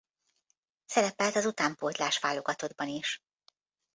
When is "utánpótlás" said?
1.45-2.19